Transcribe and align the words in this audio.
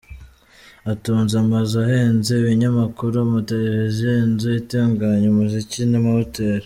Atunze 0.91 1.33
amazu 1.43 1.73
ahenze, 1.83 2.31
ibinyamakuru, 2.35 3.13
amateleviziyo, 3.25 4.09
inzu 4.23 4.47
itunganya 4.61 5.27
umuziki 5.29 5.79
n’amahoteli. 5.91 6.59